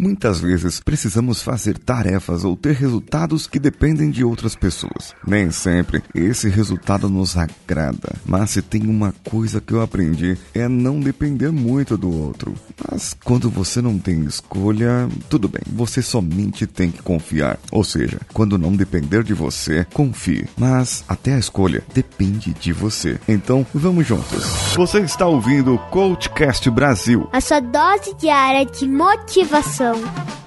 Muitas 0.00 0.40
vezes 0.40 0.80
precisamos 0.80 1.40
fazer 1.40 1.78
tarefas 1.78 2.42
ou 2.42 2.56
ter 2.56 2.74
resultados 2.74 3.46
que 3.46 3.60
dependem 3.60 4.10
de 4.10 4.24
outras 4.24 4.56
pessoas. 4.56 5.14
Nem 5.24 5.52
sempre 5.52 6.02
esse 6.12 6.48
resultado 6.48 7.08
nos 7.08 7.36
agrada, 7.36 8.16
mas 8.26 8.50
se 8.50 8.60
tem 8.60 8.88
uma 8.88 9.14
coisa 9.30 9.60
que 9.60 9.72
eu 9.72 9.80
aprendi 9.80 10.36
é 10.52 10.66
não 10.66 10.98
depender 10.98 11.52
muito 11.52 11.96
do 11.96 12.12
outro. 12.12 12.54
Mas 12.90 13.14
quando 13.24 13.48
você 13.48 13.80
não 13.80 13.96
tem 13.96 14.24
escolha, 14.24 15.08
tudo 15.30 15.48
bem, 15.48 15.62
você 15.68 16.02
somente 16.02 16.66
tem 16.66 16.90
que 16.90 17.00
confiar. 17.00 17.56
Ou 17.70 17.84
seja, 17.84 18.18
quando 18.32 18.58
não 18.58 18.74
depender 18.74 19.22
de 19.22 19.32
você, 19.32 19.86
confie. 19.94 20.48
Mas 20.56 21.04
até 21.08 21.34
a 21.34 21.38
escolha 21.38 21.84
depende 21.94 22.52
de 22.52 22.72
você. 22.72 23.20
Então 23.28 23.64
vamos 23.72 24.04
juntos. 24.04 24.44
Você 24.74 24.98
está 25.02 25.28
ouvindo 25.28 25.74
o 25.74 25.78
Coachcast 25.78 26.68
Brasil 26.68 27.28
a 27.30 27.40
sua 27.40 27.60
dose 27.60 28.12
diária 28.18 28.66
de 28.66 28.88
motivação 28.88 29.83
coração. 29.84 30.43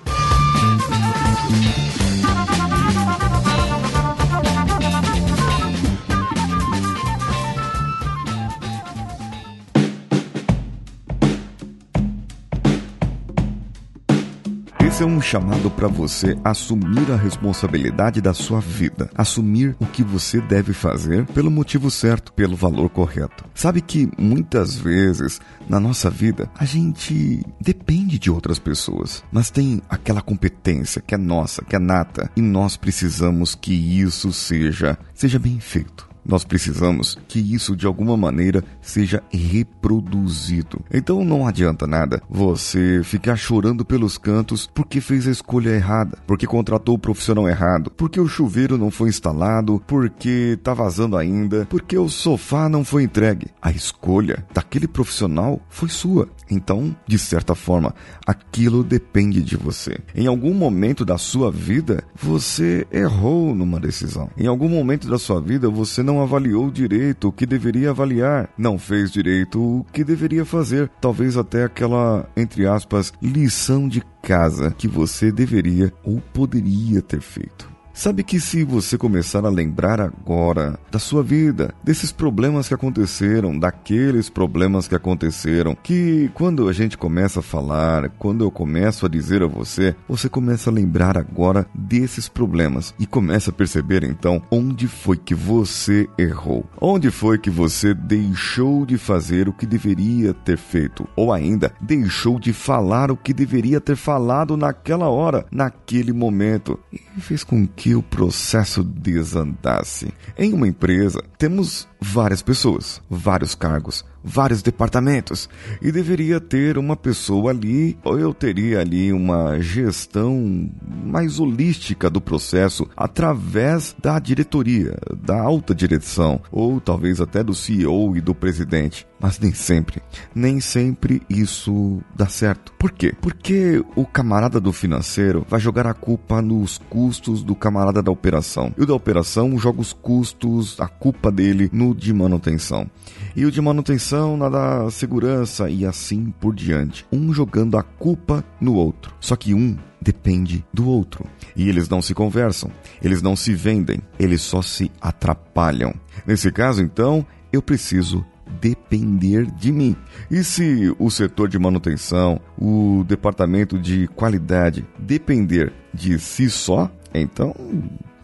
Esse 14.87 15.03
é 15.03 15.05
um 15.05 15.19
chamado 15.19 15.69
para 15.69 15.89
você 15.89 16.37
assumir 16.45 17.11
a 17.11 17.17
responsabilidade 17.17 18.21
da 18.21 18.33
sua 18.33 18.61
vida, 18.61 19.09
assumir 19.13 19.75
o 19.81 19.85
que 19.85 20.01
você 20.01 20.39
deve 20.39 20.71
fazer 20.71 21.25
pelo 21.25 21.51
motivo 21.51 21.91
certo, 21.91 22.31
pelo 22.31 22.55
valor 22.55 22.89
correto. 22.89 23.43
Sabe 23.53 23.81
que 23.81 24.09
muitas 24.17 24.75
vezes 24.75 25.41
na 25.67 25.77
nossa 25.77 26.09
vida 26.09 26.49
a 26.57 26.63
gente 26.63 27.45
depende 27.59 28.17
de 28.17 28.31
outras 28.31 28.59
pessoas, 28.59 29.25
mas 29.29 29.51
tem 29.51 29.81
aquela 29.89 30.21
competência 30.21 31.03
que 31.05 31.13
é 31.13 31.17
nossa, 31.17 31.65
que 31.65 31.75
é 31.75 31.79
nata, 31.79 32.31
e 32.33 32.41
nós 32.41 32.77
precisamos 32.77 33.55
que 33.55 33.73
isso 33.73 34.31
seja 34.31 34.97
seja 35.13 35.37
bem 35.37 35.59
feito. 35.59 36.07
Nós 36.27 36.43
precisamos 36.43 37.17
que 37.27 37.39
isso 37.39 37.75
de 37.75 37.87
alguma 37.87 38.17
maneira 38.17 38.63
seja 38.81 39.23
reproduzido. 39.31 40.81
Então 40.93 41.23
não 41.23 41.47
adianta 41.47 41.87
nada 41.87 42.21
você 42.29 43.01
ficar 43.03 43.37
chorando 43.37 43.85
pelos 43.85 44.17
cantos 44.17 44.69
porque 44.73 44.99
fez 44.99 45.27
a 45.27 45.31
escolha 45.31 45.69
errada, 45.69 46.17
porque 46.27 46.45
contratou 46.45 46.95
o 46.95 46.99
profissional 46.99 47.47
errado, 47.47 47.91
porque 47.95 48.19
o 48.19 48.27
chuveiro 48.27 48.77
não 48.77 48.91
foi 48.91 49.09
instalado, 49.09 49.81
porque 49.87 50.55
está 50.57 50.73
vazando 50.73 51.15
ainda, 51.15 51.65
porque 51.69 51.97
o 51.97 52.09
sofá 52.09 52.67
não 52.67 52.83
foi 52.83 53.03
entregue. 53.03 53.47
A 53.61 53.71
escolha 53.71 54.45
daquele 54.53 54.87
profissional 54.87 55.61
foi 55.69 55.89
sua. 55.89 56.27
Então, 56.49 56.95
de 57.05 57.19
certa 57.19 57.53
forma, 57.55 57.93
aquilo 58.25 58.83
depende 58.83 59.41
de 59.41 59.57
você. 59.57 59.97
Em 60.15 60.27
algum 60.27 60.53
momento 60.53 61.03
da 61.03 61.17
sua 61.17 61.51
vida, 61.51 62.03
você 62.15 62.87
errou 62.91 63.53
numa 63.53 63.79
decisão. 63.79 64.29
Em 64.37 64.47
algum 64.47 64.69
momento 64.69 65.09
da 65.09 65.17
sua 65.17 65.41
vida, 65.41 65.69
você 65.69 66.01
não 66.01 66.16
avaliou 66.21 66.71
direito 66.71 67.27
o 67.27 67.31
que 67.31 67.45
deveria 67.45 67.91
avaliar, 67.91 68.49
não 68.57 68.77
fez 68.77 69.11
direito 69.11 69.59
o 69.61 69.85
que 69.91 70.03
deveria 70.03 70.45
fazer, 70.45 70.89
talvez 70.99 71.37
até 71.37 71.63
aquela, 71.63 72.29
entre 72.35 72.65
aspas, 72.67 73.13
lição 73.21 73.87
de 73.87 74.03
casa 74.21 74.71
que 74.71 74.87
você 74.87 75.31
deveria 75.31 75.93
ou 76.03 76.21
poderia 76.33 77.01
ter 77.01 77.21
feito. 77.21 77.76
Sabe 77.97 78.23
que 78.23 78.39
se 78.39 78.63
você 78.63 78.95
começar 78.95 79.43
a 79.43 79.49
lembrar 79.49 79.99
agora 79.99 80.79
da 80.91 80.99
sua 80.99 81.23
vida, 81.23 81.73
desses 81.83 82.11
problemas 82.11 82.67
que 82.67 82.73
aconteceram, 82.75 83.57
daqueles 83.57 84.29
problemas 84.29 84.87
que 84.87 84.93
aconteceram, 84.93 85.75
que 85.81 86.29
quando 86.35 86.69
a 86.69 86.73
gente 86.73 86.95
começa 86.95 87.39
a 87.39 87.43
falar, 87.43 88.09
quando 88.19 88.43
eu 88.43 88.51
começo 88.51 89.03
a 89.03 89.09
dizer 89.09 89.41
a 89.41 89.47
você, 89.47 89.95
você 90.07 90.29
começa 90.29 90.69
a 90.69 90.73
lembrar 90.73 91.17
agora 91.17 91.65
desses 91.73 92.29
problemas 92.29 92.93
e 92.99 93.07
começa 93.07 93.49
a 93.49 93.53
perceber 93.53 94.03
então 94.03 94.43
onde 94.51 94.87
foi 94.87 95.17
que 95.17 95.33
você 95.33 96.07
errou, 96.19 96.69
onde 96.79 97.09
foi 97.09 97.39
que 97.39 97.49
você 97.49 97.95
deixou 97.95 98.85
de 98.85 98.99
fazer 98.99 99.49
o 99.49 99.53
que 99.53 99.65
deveria 99.65 100.35
ter 100.35 100.59
feito, 100.59 101.09
ou 101.15 101.33
ainda 101.33 101.73
deixou 101.81 102.39
de 102.39 102.53
falar 102.53 103.09
o 103.09 103.17
que 103.17 103.33
deveria 103.33 103.81
ter 103.81 103.95
falado 103.95 104.55
naquela 104.55 105.09
hora, 105.09 105.47
naquele 105.51 106.13
momento, 106.13 106.79
e 106.93 107.19
fez 107.19 107.43
com 107.43 107.65
que 107.65 107.86
que 107.87 107.95
o 107.95 108.03
processo 108.03 108.83
desandasse. 108.83 110.13
Em 110.37 110.51
uma 110.51 110.67
empresa, 110.67 111.23
temos 111.37 111.87
várias 111.99 112.41
pessoas, 112.41 113.01
vários 113.09 113.55
cargos, 113.55 114.03
vários 114.23 114.61
departamentos 114.61 115.49
e 115.81 115.91
deveria 115.91 116.39
ter 116.39 116.77
uma 116.77 116.95
pessoa 116.95 117.51
ali, 117.51 117.97
ou 118.03 118.19
eu 118.19 118.33
teria 118.33 118.81
ali 118.81 119.13
uma 119.13 119.59
gestão 119.61 120.69
mais 121.03 121.39
holística 121.39 122.09
do 122.09 122.19
processo 122.19 122.87
através 122.95 123.95
da 124.01 124.19
diretoria, 124.19 124.97
da 125.23 125.39
alta 125.39 125.73
direção, 125.73 126.41
ou 126.51 126.81
talvez 126.81 127.21
até 127.21 127.43
do 127.43 127.55
CEO 127.55 128.17
e 128.17 128.21
do 128.21 128.35
presidente. 128.35 129.07
Mas 129.19 129.39
nem 129.39 129.51
sempre, 129.51 130.01
nem 130.35 130.59
sempre 130.59 131.23
isso 131.27 132.01
dá 132.15 132.27
certo. 132.27 132.71
Por 132.73 132.91
quê? 132.91 133.15
Porque 133.19 133.83
o 133.95 134.05
camarada 134.05 134.59
do 134.59 134.71
financeiro 134.71 135.43
vai 135.49 135.59
jogar 135.59 135.87
a 135.87 135.93
culpa 135.93 136.39
nos 136.39 136.77
custos 136.89 137.43
do 137.43 137.55
camarada 137.55 138.03
da 138.03 138.11
operação. 138.11 138.71
E 138.77 138.83
o 138.83 138.85
da 138.85 138.93
operação 138.93 139.57
joga 139.57 139.81
os 139.81 139.91
custos, 139.91 140.79
a 140.79 140.87
culpa 140.87 141.31
dele 141.31 141.69
de 141.93 142.13
manutenção. 142.13 142.89
E 143.35 143.45
o 143.45 143.51
de 143.51 143.61
manutenção 143.61 144.35
na 144.35 144.49
da 144.49 144.89
segurança 144.89 145.69
e 145.69 145.85
assim 145.85 146.33
por 146.39 146.55
diante. 146.55 147.05
Um 147.11 147.33
jogando 147.33 147.77
a 147.77 147.83
culpa 147.83 148.43
no 148.59 148.73
outro. 148.73 149.13
Só 149.19 149.35
que 149.35 149.53
um 149.53 149.77
depende 150.01 150.65
do 150.73 150.87
outro. 150.87 151.25
E 151.55 151.67
eles 151.67 151.89
não 151.89 152.01
se 152.01 152.13
conversam, 152.13 152.71
eles 153.01 153.21
não 153.21 153.35
se 153.35 153.53
vendem, 153.53 153.99
eles 154.19 154.41
só 154.41 154.61
se 154.61 154.91
atrapalham. 155.01 155.93
Nesse 156.25 156.51
caso, 156.51 156.81
então, 156.81 157.25
eu 157.51 157.61
preciso 157.61 158.25
depender 158.61 159.45
de 159.51 159.71
mim. 159.71 159.95
E 160.31 160.43
se 160.43 160.93
o 160.97 161.09
setor 161.09 161.49
de 161.49 161.59
manutenção, 161.59 162.39
o 162.57 163.03
departamento 163.07 163.77
de 163.77 164.07
qualidade 164.09 164.85
depender 164.97 165.73
de 165.93 166.17
si 166.19 166.49
só, 166.49 166.89
então 167.13 167.53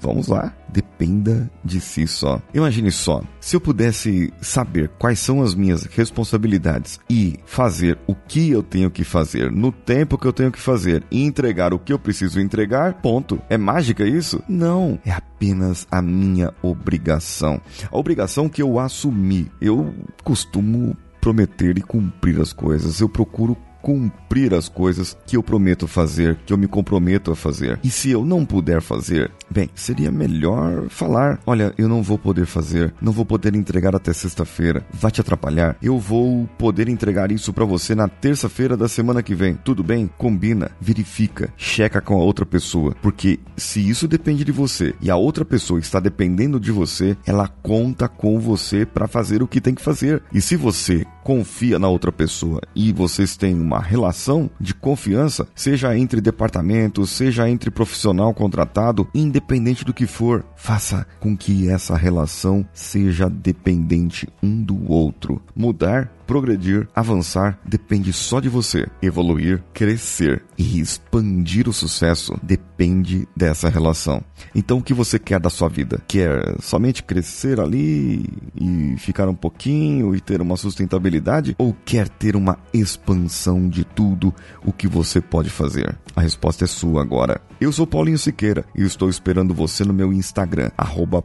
Vamos 0.04 0.28
lá, 0.28 0.54
dependa 0.68 1.50
de 1.64 1.80
si 1.80 2.06
só. 2.06 2.42
Imagine 2.54 2.92
só, 2.92 3.24
se 3.40 3.56
eu 3.56 3.62
pudesse 3.62 4.34
saber 4.42 4.90
quais 5.00 5.18
são 5.18 5.42
as 5.42 5.56
minhas 5.56 5.86
responsabilidades 5.86 7.00
e 7.10 7.40
fazer 7.46 7.98
o 8.06 8.14
que 8.14 8.50
eu 8.50 8.62
tenho 8.62 8.92
que 8.92 9.06
fazer 9.06 9.50
no 9.50 9.72
tempo 9.72 10.18
que 10.18 10.28
eu 10.28 10.34
tenho 10.34 10.52
que 10.52 10.60
fazer 10.60 11.06
e 11.10 11.24
entregar 11.24 11.74
o 11.74 11.80
que 11.80 11.94
eu 11.94 11.98
preciso 11.98 12.42
entregar, 12.42 12.96
ponto. 12.96 13.42
É 13.50 13.58
mágica 13.58 14.06
isso? 14.06 14.44
Não, 14.50 15.00
é 15.06 15.12
apenas 15.12 15.88
a 15.90 16.02
minha 16.02 16.54
obrigação. 16.62 17.62
A 17.90 17.98
obrigação 17.98 18.50
que 18.50 18.62
eu 18.62 18.78
assumi. 18.80 19.50
Eu 19.62 19.96
costumo 20.22 20.98
prometer 21.22 21.78
e 21.78 21.82
cumprir 21.82 22.42
as 22.42 22.52
coisas. 22.52 23.00
Eu 23.00 23.08
procuro 23.08 23.56
cumprir 23.84 24.54
as 24.54 24.70
coisas 24.70 25.16
que 25.28 25.36
eu 25.36 25.44
prometo 25.44 25.86
fazer, 25.88 26.40
que 26.46 26.54
eu 26.54 26.58
me 26.58 26.68
comprometo 26.68 27.32
a 27.32 27.36
fazer. 27.36 27.78
E 27.84 27.90
se 27.90 28.10
eu 28.10 28.26
não 28.26 28.46
puder 28.46 28.82
fazer, 28.82 29.30
bem, 29.52 29.70
seria 29.76 30.10
melhor 30.10 30.88
falar: 30.90 31.40
olha, 31.46 31.74
eu 31.78 31.90
não 31.90 32.02
vou 32.02 32.18
poder 32.18 32.46
fazer, 32.46 32.94
não 33.02 33.12
vou 33.12 33.26
poder 33.26 33.54
entregar 33.54 33.94
até 33.94 34.14
sexta-feira, 34.14 34.86
vai 34.92 35.12
te 35.12 35.20
atrapalhar. 35.20 35.76
Eu 35.82 36.00
vou 36.00 36.48
poder 36.58 36.88
entregar 36.88 37.32
isso 37.32 37.52
para 37.52 37.66
você 37.66 37.94
na 37.94 38.08
terça-feira 38.08 38.78
da 38.78 38.88
semana 38.88 39.22
que 39.22 39.36
vem. 39.36 39.56
Tudo 39.56 39.84
bem? 39.84 40.10
Combina, 40.18 40.72
verifica, 40.80 41.54
checa 41.58 42.00
com 42.00 42.16
a 42.16 42.24
outra 42.24 42.46
pessoa, 42.46 42.96
porque 43.02 43.40
se 43.58 43.88
isso 43.88 44.08
depende 44.08 44.46
de 44.46 44.52
você 44.52 44.96
e 45.02 45.12
a 45.12 45.18
outra 45.18 45.44
pessoa 45.44 45.80
está 45.80 46.00
dependendo 46.00 46.60
de 46.60 46.72
você, 46.72 47.18
ela 47.26 47.48
conta 47.48 48.08
com 48.08 48.40
você 48.40 48.86
para 48.86 49.08
fazer 49.08 49.44
o 49.44 49.48
que 49.48 49.60
tem 49.60 49.76
que 49.76 49.82
fazer. 49.82 50.24
E 50.34 50.40
se 50.40 50.56
você 50.56 51.06
confia 51.24 51.80
na 51.80 51.88
outra 51.88 52.12
pessoa 52.12 52.62
e 52.76 52.92
vocês 52.92 53.38
têm 53.38 53.60
uma 53.60 53.80
relação 53.80 54.50
de 54.60 54.74
confiança, 54.74 55.48
seja 55.56 55.98
entre 55.98 56.20
departamentos, 56.20 57.12
seja 57.12 57.50
entre 57.50 57.72
profissional 57.72 58.34
contratado, 58.34 59.08
independente 59.14 59.86
do 59.86 59.94
que 59.94 60.06
for, 60.06 60.46
faça 60.56 61.08
com 61.20 61.36
que 61.36 61.70
essa 61.70 61.96
relação 61.96 62.66
seja 62.74 63.30
dependente 63.30 64.28
um 64.42 64.62
do 64.62 64.92
outro. 64.92 65.42
Mudar 65.56 66.12
progredir, 66.26 66.88
avançar 66.96 67.60
depende 67.66 68.12
só 68.14 68.40
de 68.40 68.50
você. 68.50 68.88
Evoluir, 69.02 69.64
crescer 69.74 70.44
e 70.58 70.80
expandir 70.80 71.68
o 71.68 71.74
sucesso 71.74 72.38
depende 72.42 73.28
dessa 73.36 73.70
relação. 73.70 74.24
Então, 74.56 74.78
o 74.78 74.84
que 74.84 74.94
você 74.94 75.18
quer 75.18 75.40
da 75.40 75.50
sua 75.50 75.70
vida? 75.70 76.02
Quer 76.08 76.56
somente 76.62 77.04
crescer 77.04 77.60
ali 77.60 78.26
e 78.60 78.96
ficar 78.98 79.28
um 79.28 79.36
pouquinho 79.36 80.16
e 80.16 80.22
ter 80.22 80.42
uma 80.42 80.58
sustentabilidade? 80.58 81.56
Ou 81.58 81.76
quer 81.86 82.08
ter 82.10 82.36
uma 82.36 82.58
expansão 82.74 83.68
de 83.68 83.84
tudo 83.84 84.34
o 84.66 84.72
que 84.72 84.88
você 84.88 85.22
pode 85.22 85.50
fazer? 85.50 85.98
A 86.16 86.22
resposta 86.22 86.64
é 86.64 86.68
sua 86.68 87.02
agora. 87.02 87.42
Eu 87.60 87.72
sou 87.72 87.88
Paulinho 87.88 88.18
Siqueira 88.18 88.66
e 88.76 88.84
estou 88.84 89.10
esperando 89.10 89.54
você 89.54 89.84
no 89.84 89.94
meu 89.94 90.12
Instagram, 90.12 90.70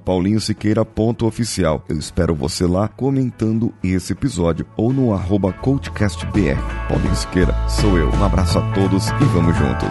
paulinhosiqueira.oficial. 0.04 1.84
Eu 1.88 1.98
espero 1.98 2.34
você 2.34 2.66
lá 2.66 2.88
comentando 2.88 3.74
esse 3.82 4.12
episódio 4.12 4.66
ou 4.76 4.87
ou 4.88 4.92
no 4.92 5.12
arroba 5.12 5.52
coachcastbr. 5.52 6.56
Paulinho 6.88 7.14
Siqueira, 7.14 7.54
sou 7.68 7.98
eu. 7.98 8.10
Um 8.10 8.24
abraço 8.24 8.58
a 8.58 8.62
todos 8.72 9.08
e 9.08 9.24
vamos 9.34 9.56
juntos. 9.56 9.88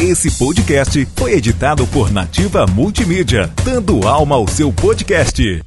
Esse 0.00 0.30
podcast 0.38 1.06
foi 1.16 1.32
editado 1.32 1.86
por 1.88 2.10
Nativa 2.10 2.66
Multimídia, 2.66 3.50
dando 3.64 4.06
alma 4.06 4.36
ao 4.36 4.46
seu 4.46 4.72
podcast. 4.72 5.62